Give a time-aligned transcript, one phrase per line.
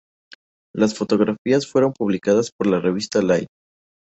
[0.75, 3.45] Sus fotografías fueron publicadas por la revista Life.